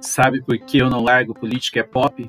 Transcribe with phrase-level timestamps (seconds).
[0.00, 2.26] Sabe por que eu não largo política é pop?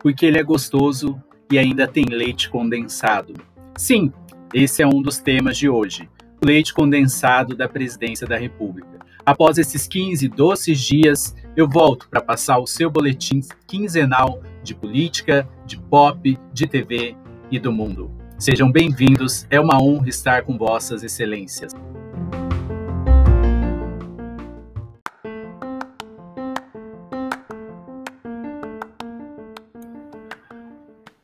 [0.00, 3.34] Porque ele é gostoso e ainda tem leite condensado.
[3.76, 4.12] Sim,
[4.52, 6.08] esse é um dos temas de hoje.
[6.42, 8.98] Leite condensado da presidência da República.
[9.24, 15.48] Após esses 15 doces dias, eu volto para passar o seu boletim quinzenal de política,
[15.64, 17.14] de pop, de TV
[17.50, 18.21] e do mundo.
[18.42, 21.72] Sejam bem-vindos, é uma honra estar com Vossas Excelências.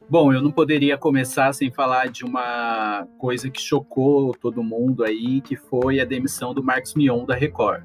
[0.09, 5.41] Bom, eu não poderia começar sem falar de uma coisa que chocou todo mundo aí,
[5.41, 7.82] que foi a demissão do Marcos Mion da Record.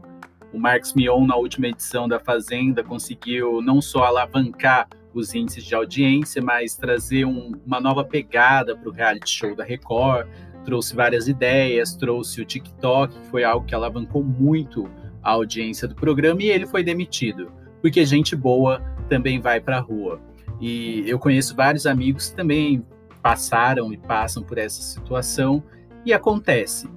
[0.53, 5.75] O Marcos Mion, na última edição da Fazenda, conseguiu não só alavancar os índices de
[5.75, 10.27] audiência, mas trazer um, uma nova pegada para o reality show da Record,
[10.65, 14.89] trouxe várias ideias, trouxe o TikTok, que foi algo que alavancou muito
[15.21, 19.81] a audiência do programa, e ele foi demitido, porque gente boa também vai para a
[19.81, 20.19] rua.
[20.59, 22.85] E eu conheço vários amigos que também
[23.21, 25.63] passaram e passam por essa situação
[26.05, 26.89] e acontece.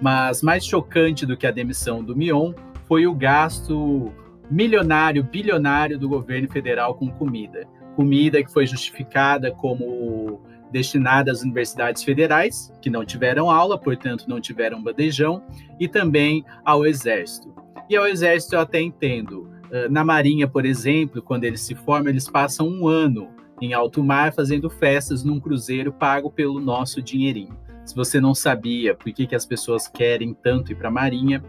[0.00, 2.52] Mas mais chocante do que a demissão do Mion
[2.86, 4.12] foi o gasto
[4.50, 7.66] milionário, bilionário do governo federal com comida.
[7.94, 14.40] Comida que foi justificada como destinada às universidades federais, que não tiveram aula, portanto não
[14.40, 15.42] tiveram bandejão,
[15.78, 17.54] e também ao Exército.
[17.88, 22.10] E ao Exército eu até entendo, ah, na Marinha, por exemplo, quando eles se formam,
[22.10, 27.56] eles passam um ano em alto mar fazendo festas num cruzeiro pago pelo nosso dinheirinho.
[27.84, 31.42] Se você não sabia por que, que as pessoas querem tanto ir para a Marinha,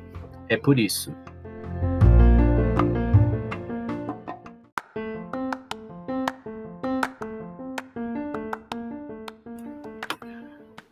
[0.48, 1.14] é por isso.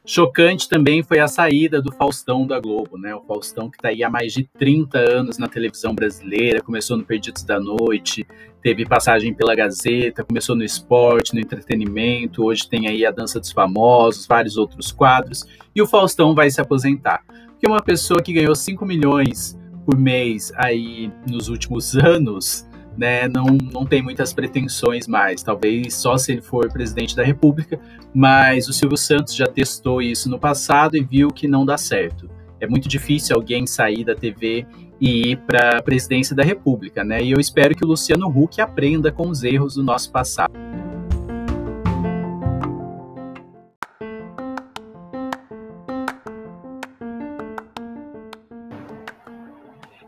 [0.08, 3.16] Chocante também foi a saída do Faustão da Globo, né?
[3.16, 7.04] O Faustão que está aí há mais de 30 anos na televisão brasileira, começou no
[7.04, 8.26] Perdidos da Noite,
[8.62, 13.52] teve passagem pela Gazeta, começou no esporte, no entretenimento, hoje tem aí a Dança dos
[13.52, 15.44] Famosos, vários outros quadros,
[15.76, 17.24] e o Faustão vai se aposentar.
[17.48, 23.46] Porque uma pessoa que ganhou 5 milhões por mês aí nos últimos anos, né, não,
[23.46, 27.80] não tem muitas pretensões mais, talvez só se ele for presidente da República,
[28.14, 32.30] mas o Silvio Santos já testou isso no passado e viu que não dá certo.
[32.60, 34.66] É muito difícil alguém sair da TV
[35.00, 37.22] e ir para a presidência da República, né?
[37.22, 40.54] E eu espero que o Luciano Huck aprenda com os erros do nosso passado.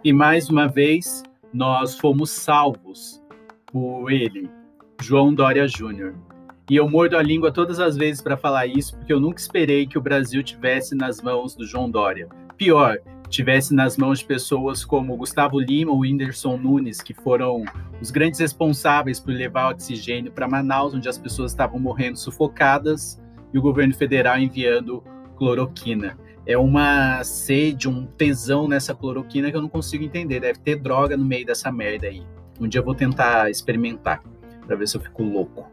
[0.03, 1.21] E mais uma vez,
[1.53, 3.21] nós fomos salvos
[3.65, 4.49] por ele,
[5.01, 6.15] João Dória Júnior.
[6.69, 9.87] E eu mordo a língua todas as vezes para falar isso, porque eu nunca esperei
[9.87, 12.27] que o Brasil tivesse nas mãos do João Dória.
[12.57, 12.97] Pior,
[13.29, 17.63] tivesse nas mãos de pessoas como Gustavo Lima ou Whindersson Nunes, que foram
[18.01, 23.21] os grandes responsáveis por levar oxigênio para Manaus, onde as pessoas estavam morrendo sufocadas,
[23.53, 25.01] e o governo federal enviando
[25.37, 30.39] cloroquina é uma sede, um tesão nessa cloroquina que eu não consigo entender.
[30.39, 32.25] Deve ter droga no meio dessa merda aí.
[32.59, 34.23] Um dia eu vou tentar experimentar
[34.65, 35.69] para ver se eu fico louco.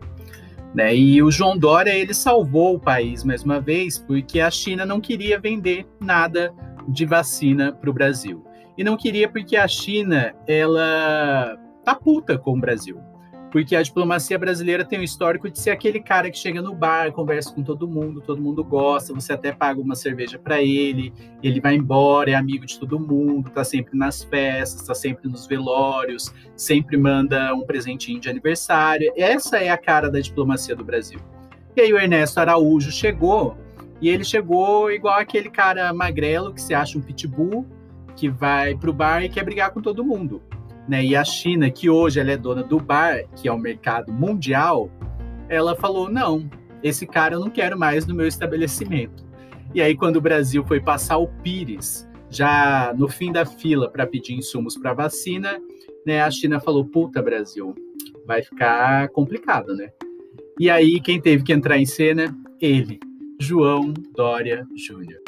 [0.75, 0.95] Né?
[0.97, 5.01] E o João Dória ele salvou o país mais uma vez porque a China não
[5.01, 6.53] queria vender nada
[6.89, 8.45] de vacina para o Brasil
[8.77, 13.01] e não queria porque a China ela tá puta com o Brasil
[13.55, 17.13] porque a diplomacia brasileira tem um histórico de ser aquele cara que chega no bar,
[17.13, 21.61] conversa com todo mundo, todo mundo gosta, você até paga uma cerveja para ele, ele
[21.61, 26.35] vai embora, é amigo de todo mundo, tá sempre nas festas, tá sempre nos velórios,
[26.57, 29.13] sempre manda um presentinho de aniversário.
[29.17, 31.21] Essa é a cara da diplomacia do Brasil.
[31.77, 33.57] E aí o Ernesto Araújo chegou,
[34.01, 37.65] e ele chegou igual aquele cara magrelo que se acha um pitbull,
[38.17, 40.43] que vai pro bar e quer brigar com todo mundo.
[40.89, 41.05] Né?
[41.05, 44.91] E a China, que hoje ela é dona do bar, que é o mercado mundial,
[45.49, 46.49] ela falou: não,
[46.83, 49.25] esse cara eu não quero mais no meu estabelecimento.
[49.75, 54.07] E aí, quando o Brasil foi passar o Pires, já no fim da fila para
[54.07, 55.61] pedir insumos para vacina,
[56.07, 57.75] né, a China falou: puta, Brasil,
[58.27, 59.91] vai ficar complicado, né?
[60.59, 62.37] E aí, quem teve que entrar em cena?
[62.61, 63.01] Ele,
[63.41, 65.21] João Dória Júnior.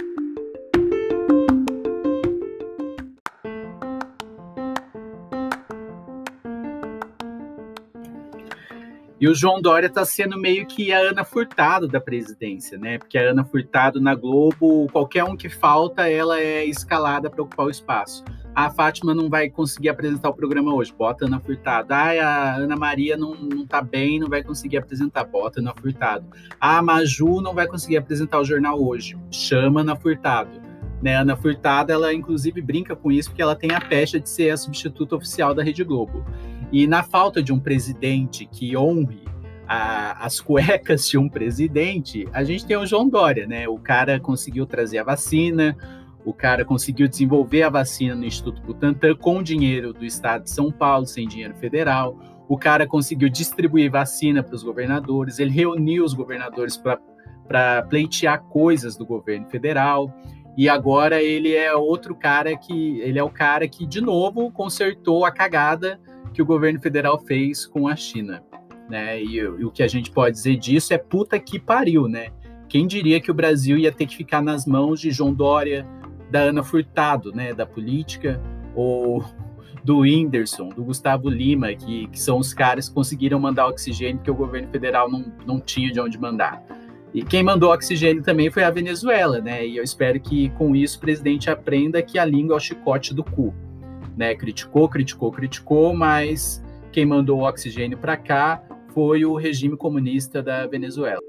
[9.18, 12.98] E o João Dória está sendo meio que a Ana Furtado da presidência, né?
[12.98, 17.66] Porque a Ana Furtado na Globo, qualquer um que falta, ela é escalada para ocupar
[17.66, 18.22] o espaço.
[18.54, 21.94] a Fátima não vai conseguir apresentar o programa hoje, bota a Ana Furtado.
[21.94, 25.74] Ah, a Ana Maria não, não tá bem, não vai conseguir apresentar, bota a Ana
[25.74, 26.26] Furtado.
[26.60, 30.66] A Maju não vai conseguir apresentar o jornal hoje, chama a Ana Furtado.
[31.02, 34.50] Né, Ana Furtado, ela inclusive brinca com isso porque ela tem a pecha de ser
[34.50, 36.24] a substituta oficial da Rede Globo.
[36.72, 39.22] E na falta de um presidente que honre
[39.68, 43.68] a, as cuecas de um presidente, a gente tem o João Dória, né?
[43.68, 45.76] O cara conseguiu trazer a vacina,
[46.24, 50.72] o cara conseguiu desenvolver a vacina no Instituto Butantan com dinheiro do estado de São
[50.72, 52.18] Paulo, sem dinheiro federal.
[52.48, 58.96] O cara conseguiu distribuir vacina para os governadores, ele reuniu os governadores para pleitear coisas
[58.96, 60.12] do governo federal.
[60.56, 65.24] E agora ele é outro cara que ele é o cara que de novo consertou
[65.24, 66.00] a cagada
[66.36, 68.42] que o governo federal fez com a China
[68.88, 69.22] né?
[69.22, 72.28] E, e, o que a gente pode dizer disso é puta que pariu, né?
[72.68, 75.86] Quem diria que o Brasil ia ter que ficar nas mãos de João Dória,
[76.30, 77.52] da Ana Furtado, né?
[77.52, 78.40] Da política,
[78.74, 79.24] ou
[79.84, 84.30] do Whindersson, do Gustavo Lima, que, que são os caras que conseguiram mandar oxigênio que
[84.30, 86.60] o governo federal não, não tinha de onde mandar.
[87.14, 89.66] E quem mandou oxigênio também foi a Venezuela, né?
[89.66, 93.14] E eu espero que com isso o presidente aprenda que a língua é o chicote
[93.14, 93.54] do cu.
[94.16, 94.34] Né?
[94.34, 98.62] Criticou, criticou, criticou, mas quem mandou o oxigênio para cá
[98.94, 101.20] foi o regime comunista da Venezuela.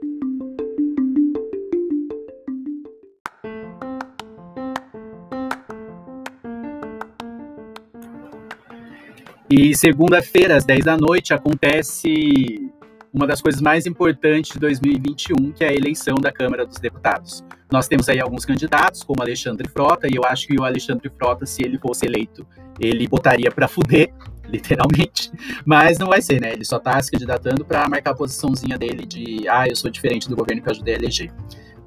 [9.50, 12.70] E segunda-feira, às 10 da noite, acontece
[13.18, 17.44] uma das coisas mais importantes de 2021, que é a eleição da Câmara dos Deputados.
[17.72, 21.46] Nós temos aí alguns candidatos, como Alexandre Frota, e eu acho que o Alexandre Frota,
[21.46, 22.46] se ele fosse eleito,
[22.80, 24.14] ele botaria para fuder
[24.48, 25.32] literalmente.
[25.66, 26.54] Mas não vai ser, né?
[26.54, 30.30] Ele só tá se candidatando para marcar a posiçãozinha dele de ah, eu sou diferente
[30.30, 31.34] do governo que eu ajudei a eleger.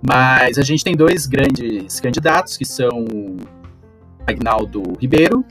[0.07, 3.07] Mas a gente tem dois grandes candidatos, que são
[4.27, 5.45] Agnaldo Ribeiro.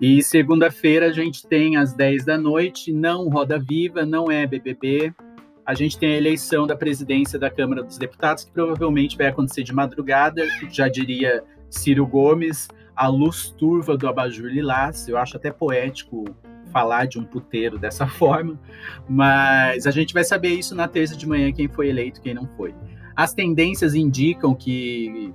[0.00, 5.14] E segunda-feira a gente tem às 10 da noite, não Roda Viva, não é BBB,
[5.66, 9.64] a gente tem a eleição da presidência da Câmara dos Deputados, que provavelmente vai acontecer
[9.64, 15.08] de madrugada, já diria Ciro Gomes, a luz turva do abajur lilás.
[15.08, 16.24] Eu acho até poético
[16.72, 18.60] falar de um puteiro dessa forma,
[19.08, 22.46] mas a gente vai saber isso na terça de manhã, quem foi eleito, quem não
[22.56, 22.72] foi.
[23.16, 25.34] As tendências indicam que,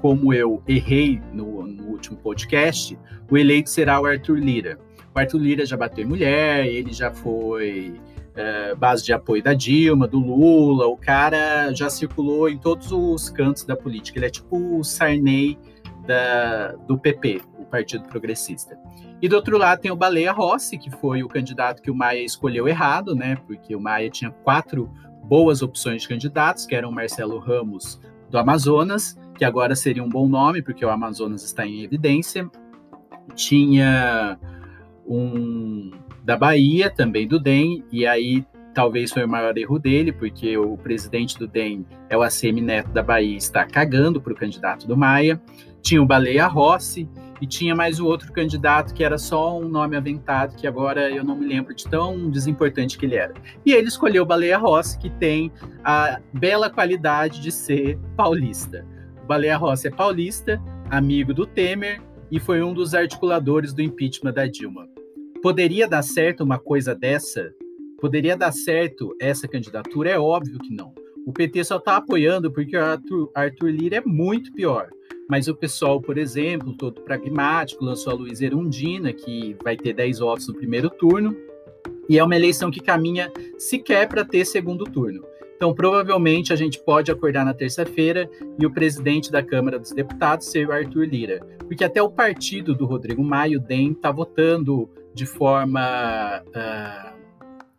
[0.00, 1.55] como eu errei no,
[1.96, 2.98] último podcast,
[3.30, 4.78] o eleito será o Arthur Lira.
[5.14, 8.00] O Arthur Lira já bateu em mulher, ele já foi
[8.36, 13.30] é, base de apoio da Dilma, do Lula, o cara já circulou em todos os
[13.30, 14.18] cantos da política.
[14.18, 15.58] Ele é tipo o Sarney
[16.06, 18.78] da, do PP, o Partido Progressista.
[19.20, 22.22] E do outro lado tem o Baleia Rossi, que foi o candidato que o Maia
[22.22, 23.36] escolheu errado, né?
[23.46, 24.90] Porque o Maia tinha quatro
[25.24, 27.98] boas opções de candidatos, que eram Marcelo Ramos
[28.30, 32.50] do Amazonas, que agora seria um bom nome, porque o Amazonas está em evidência.
[33.34, 34.38] Tinha
[35.06, 35.90] um
[36.24, 38.44] da Bahia, também do DEM, e aí
[38.74, 42.90] talvez foi o maior erro dele, porque o presidente do DEM é o ACM Neto
[42.90, 45.40] da Bahia, está cagando para o candidato do Maia.
[45.80, 47.08] Tinha o Baleia Rossi,
[47.40, 51.22] e tinha mais o outro candidato que era só um nome aventado, que agora eu
[51.22, 53.34] não me lembro de tão desimportante que ele era.
[53.64, 55.52] E ele escolheu o Baleia Rossi, que tem
[55.84, 58.86] a bela qualidade de ser paulista.
[59.26, 62.00] Baleia Rossi é paulista, amigo do Temer,
[62.30, 64.88] e foi um dos articuladores do impeachment da Dilma.
[65.42, 67.52] Poderia dar certo uma coisa dessa?
[68.00, 70.10] Poderia dar certo essa candidatura?
[70.10, 70.94] É óbvio que não.
[71.26, 74.90] O PT só está apoiando porque o Arthur, Arthur Lira é muito pior.
[75.28, 80.20] Mas o pessoal, por exemplo, todo pragmático, lançou a Luiz Erundina, que vai ter 10
[80.20, 81.36] votos no primeiro turno,
[82.08, 85.24] e é uma eleição que caminha sequer para ter segundo turno.
[85.56, 90.46] Então, provavelmente, a gente pode acordar na terça-feira e o presidente da Câmara dos Deputados
[90.46, 91.40] ser o Arthur Lira.
[91.60, 97.16] Porque até o partido do Rodrigo Maia, o DEM, está votando de forma uh,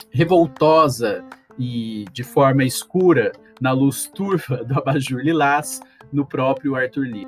[0.10, 1.24] revoltosa
[1.60, 3.32] e de forma escura
[3.62, 5.80] na luz turva do abajur lilás
[6.12, 7.28] no próprio Arthur Lee.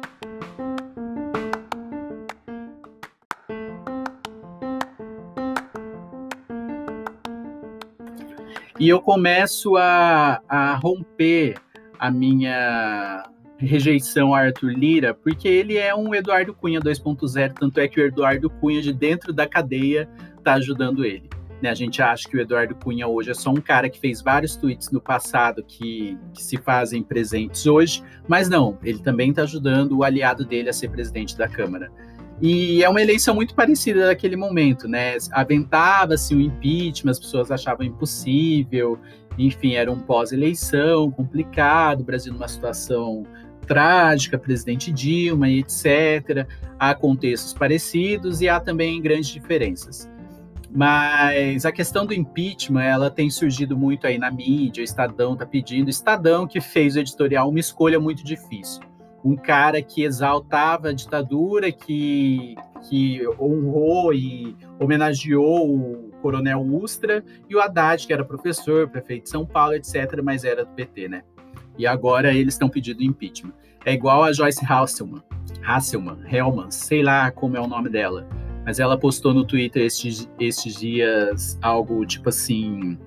[8.80, 11.56] E eu começo a, a romper
[12.00, 17.90] a minha rejeição a Arthur Lira, porque ele é um Eduardo Cunha 2.0, tanto é
[17.90, 21.30] que o Eduardo Cunha de dentro da cadeia está ajudando ele.
[21.62, 21.70] Né?
[21.70, 24.56] A gente acha que o Eduardo Cunha hoje é só um cara que fez vários
[24.56, 29.98] tweets no passado que, que se fazem presentes hoje, mas não, ele também está ajudando
[29.98, 31.92] o aliado dele a ser presidente da Câmara.
[32.42, 35.18] E é uma eleição muito parecida daquele momento, né?
[35.32, 38.98] Aventava-se o impeachment, as pessoas achavam impossível,
[39.38, 43.24] enfim, era um pós-eleição complicado, o Brasil numa situação
[43.68, 46.48] trágica, presidente Dilma e etc.
[46.80, 50.10] Há contextos parecidos e há também grandes diferenças.
[50.72, 55.46] Mas a questão do impeachment, ela tem surgido muito aí na mídia, o Estadão está
[55.46, 58.89] pedindo, Estadão que fez o editorial uma escolha muito difícil
[59.24, 62.56] um cara que exaltava a ditadura, que,
[62.88, 69.30] que honrou e homenageou o coronel Ustra, e o Haddad, que era professor, prefeito de
[69.30, 71.24] São Paulo, etc., mas era do PT, né?
[71.78, 73.54] E agora eles estão pedindo impeachment.
[73.86, 75.24] É igual a Joyce Hasselman,
[75.64, 78.28] Hasselman, Hellman, sei lá como é o nome dela,
[78.66, 82.98] mas ela postou no Twitter estes, estes dias algo tipo assim.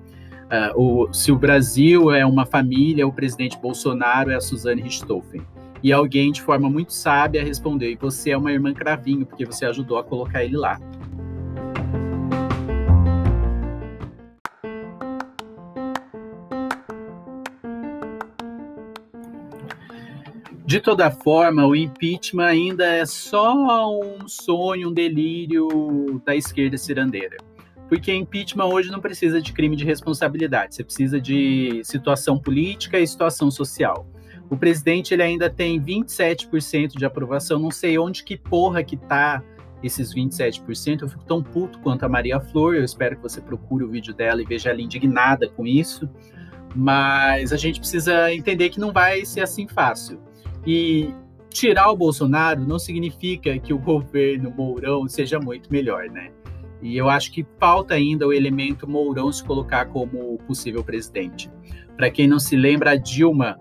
[0.75, 5.41] Uh, o, se o Brasil é uma família, o presidente Bolsonaro é a Suzane Richthofen.
[5.83, 9.65] E alguém, de forma muito sábia, respondeu: E você é uma irmã cravinho, porque você
[9.65, 10.79] ajudou a colocar ele lá.
[20.65, 23.53] De toda forma, o impeachment ainda é só
[24.01, 27.35] um sonho, um delírio da esquerda cirandeira.
[27.89, 33.05] Porque impeachment hoje não precisa de crime de responsabilidade, você precisa de situação política e
[33.05, 34.07] situação social.
[34.53, 37.57] O presidente ele ainda tem 27% de aprovação.
[37.57, 39.41] Não sei onde que porra que tá
[39.81, 41.01] esses 27%.
[41.01, 42.75] Eu fico tão puto quanto a Maria Flor.
[42.75, 46.07] Eu espero que você procure o vídeo dela e veja ela indignada com isso.
[46.75, 50.19] Mas a gente precisa entender que não vai ser assim fácil.
[50.67, 51.11] E
[51.49, 56.29] tirar o Bolsonaro não significa que o governo Mourão seja muito melhor, né?
[56.79, 61.49] E eu acho que falta ainda o elemento Mourão se colocar como possível presidente.
[61.97, 63.57] Para quem não se lembra, a Dilma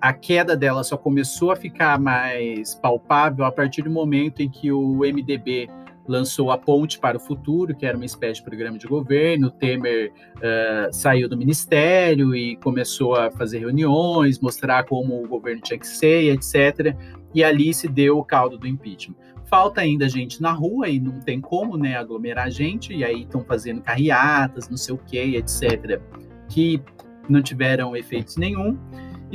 [0.00, 4.70] a queda dela só começou a ficar mais palpável a partir do momento em que
[4.70, 5.68] o MDB
[6.06, 9.50] lançou a Ponte para o Futuro, que era uma espécie de programa de governo.
[9.50, 15.78] Temer uh, saiu do ministério e começou a fazer reuniões, mostrar como o governo tinha
[15.78, 16.94] que ser, etc.
[17.34, 19.16] E ali se deu o caldo do impeachment.
[19.46, 23.42] Falta ainda gente na rua e não tem como né, aglomerar gente, e aí estão
[23.42, 26.00] fazendo carreatas, não sei o que, etc.,
[26.48, 26.82] que
[27.28, 28.78] não tiveram efeitos nenhum.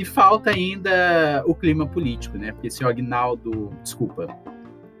[0.00, 2.52] E falta ainda o clima político, né?
[2.52, 4.34] Porque se o Agnaldo, desculpa,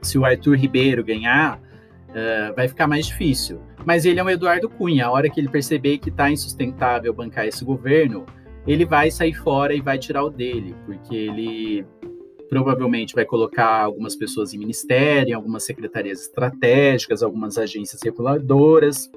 [0.02, 1.58] se o Arthur Ribeiro ganhar,
[2.10, 3.62] uh, vai ficar mais difícil.
[3.86, 5.06] Mas ele é um Eduardo Cunha.
[5.06, 8.26] A hora que ele perceber que está insustentável bancar esse governo,
[8.66, 11.86] ele vai sair fora e vai tirar o dele, porque ele
[12.50, 19.10] provavelmente vai colocar algumas pessoas em ministério, em algumas secretarias estratégicas, algumas agências reguladoras,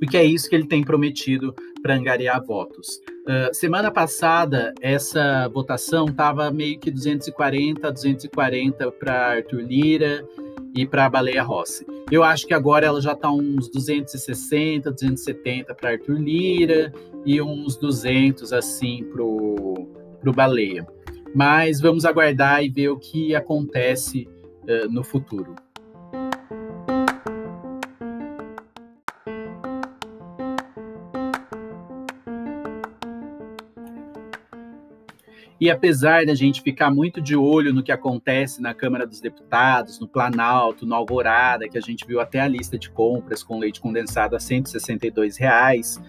[0.00, 3.00] porque é isso que ele tem prometido para angariar votos.
[3.26, 10.26] Uh, semana passada, essa votação estava meio que 240, 240 para Arthur Lira
[10.74, 11.86] e para Baleia Rossi.
[12.10, 16.92] Eu acho que agora ela já está uns 260, 270 para Arthur Lira
[17.26, 20.86] e uns 200 assim para o Baleia.
[21.34, 24.26] Mas vamos aguardar e ver o que acontece
[24.62, 25.54] uh, no futuro.
[35.60, 40.00] E apesar da gente ficar muito de olho no que acontece na Câmara dos Deputados,
[40.00, 43.78] no Planalto, no Alvorada, que a gente viu até a lista de compras com leite
[43.78, 46.00] condensado a 162 reais,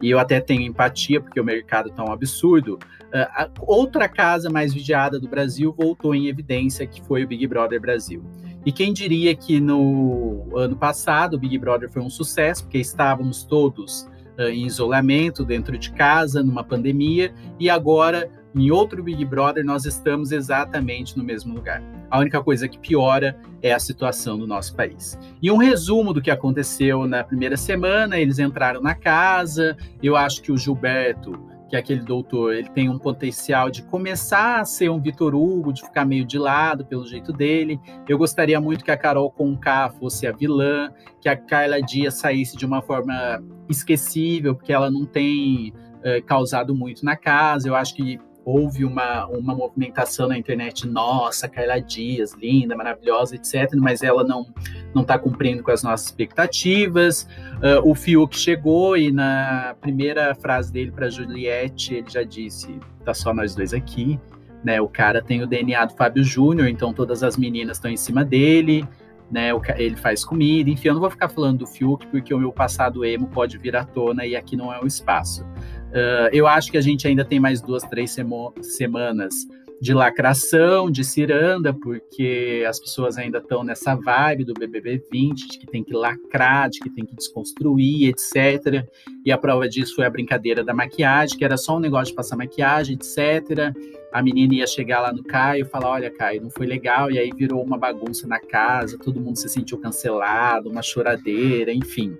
[0.00, 2.78] e eu até tenho empatia, porque o mercado está um absurdo.
[3.06, 7.80] Uh, outra casa mais vigiada do Brasil voltou em evidência, que foi o Big Brother
[7.80, 8.22] Brasil.
[8.64, 13.42] E quem diria que no ano passado o Big Brother foi um sucesso, porque estávamos
[13.42, 14.02] todos
[14.38, 19.84] uh, em isolamento, dentro de casa, numa pandemia, e agora em outro Big Brother, nós
[19.84, 21.82] estamos exatamente no mesmo lugar.
[22.10, 25.18] A única coisa que piora é a situação do nosso país.
[25.42, 29.76] E um resumo do que aconteceu na primeira semana: eles entraram na casa.
[30.02, 31.38] Eu acho que o Gilberto,
[31.68, 35.70] que é aquele doutor, ele tem um potencial de começar a ser um Vitor Hugo,
[35.70, 37.78] de ficar meio de lado pelo jeito dele.
[38.08, 40.90] Eu gostaria muito que a Carol Conká fosse a vilã,
[41.20, 46.74] que a Carla Dias saísse de uma forma esquecível, porque ela não tem uh, causado
[46.74, 47.68] muito na casa.
[47.68, 53.74] Eu acho que houve uma, uma movimentação na internet, nossa, Carla Dias, linda, maravilhosa, etc.,
[53.76, 54.46] mas ela não
[54.94, 57.28] não está cumprindo com as nossas expectativas.
[57.56, 63.12] Uh, o Fiuk chegou e na primeira frase dele para Juliette, ele já disse: tá
[63.12, 64.18] só nós dois aqui.
[64.64, 67.96] Né, o cara tem o DNA do Fábio Júnior, então todas as meninas estão em
[67.96, 68.84] cima dele,
[69.30, 69.50] né?
[69.76, 73.04] Ele faz comida, enfim, eu não vou ficar falando do Fiuk, porque o meu passado
[73.04, 75.46] emo pode vir à tona e aqui não é o espaço.
[75.88, 79.34] Uh, eu acho que a gente ainda tem mais duas, três semanas
[79.80, 85.58] de lacração, de ciranda, porque as pessoas ainda estão nessa vibe do BBB 20, de
[85.58, 88.84] que tem que lacrar, de que tem que desconstruir, etc.
[89.24, 92.14] E a prova disso foi a brincadeira da maquiagem, que era só um negócio de
[92.14, 93.72] passar maquiagem, etc.
[94.12, 97.18] A menina ia chegar lá no Caio e falar: Olha, Caio, não foi legal, e
[97.18, 102.16] aí virou uma bagunça na casa, todo mundo se sentiu cancelado, uma choradeira, enfim.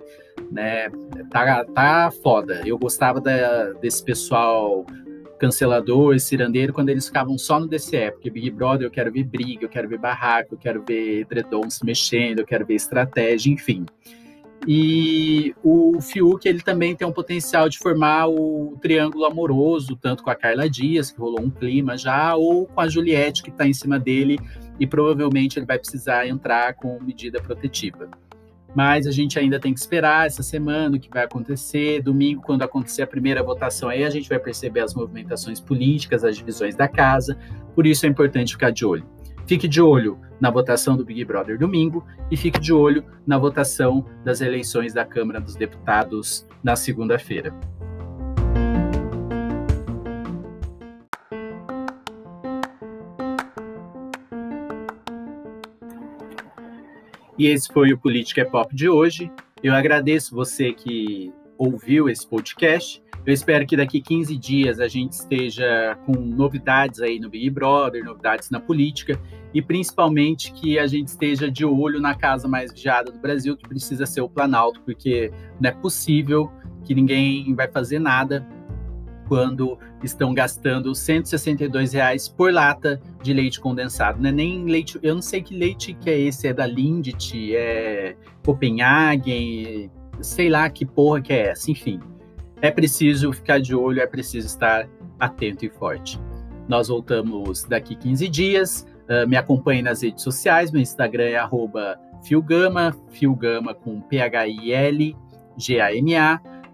[0.51, 0.89] Né?
[1.29, 2.61] Tá, tá foda.
[2.65, 4.85] Eu gostava da, desse pessoal
[5.39, 9.63] cancelador, cirandeiro, quando eles ficavam só no DCE, porque Big Brother eu quero ver briga,
[9.63, 13.85] eu quero ver barraco, eu quero ver edredom se mexendo, eu quero ver estratégia, enfim.
[14.67, 20.29] E o Fiuk, ele também tem um potencial de formar o triângulo amoroso, tanto com
[20.29, 23.73] a Carla Dias, que rolou um clima já, ou com a Juliette, que está em
[23.73, 24.37] cima dele,
[24.77, 28.09] e provavelmente ele vai precisar entrar com medida protetiva
[28.75, 32.01] mas a gente ainda tem que esperar essa semana o que vai acontecer.
[32.01, 36.37] Domingo, quando acontecer a primeira votação, aí a gente vai perceber as movimentações políticas, as
[36.37, 37.37] divisões da casa.
[37.75, 39.05] Por isso é importante ficar de olho.
[39.47, 44.05] Fique de olho na votação do Big Brother domingo e fique de olho na votação
[44.23, 47.53] das eleições da Câmara dos Deputados na segunda-feira.
[57.39, 59.31] E esse foi o Política é Pop de hoje.
[59.63, 63.01] Eu agradeço você que ouviu esse podcast.
[63.25, 68.03] Eu espero que daqui 15 dias a gente esteja com novidades aí no Big Brother,
[68.03, 69.17] novidades na política
[69.53, 73.69] e principalmente que a gente esteja de olho na casa mais vigiada do Brasil, que
[73.69, 75.31] precisa ser o Planalto, porque
[75.61, 76.51] não é possível
[76.83, 78.45] que ninguém vai fazer nada
[79.29, 84.19] quando estão gastando 162 reais por lata de leite condensado.
[84.19, 87.55] Não é nem leite, eu não sei que leite que é esse, é da Lindt,
[87.55, 91.99] é Copenhagen, sei lá que porra que é essa, enfim.
[92.59, 96.19] É preciso ficar de olho, é preciso estar atento e forte.
[96.67, 98.87] Nós voltamos daqui 15 dias.
[99.07, 105.19] Uh, me acompanhe nas redes sociais, meu Instagram é arroba Filgama, Filgama com P-H-I-L-G-A-M-A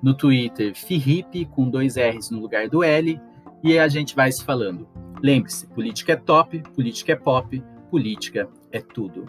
[0.05, 3.19] no Twitter Fihip, com dois R's no lugar do L,
[3.63, 4.87] e a gente vai se falando.
[5.19, 9.25] Lembre-se, política é top, política é pop, política é tudo.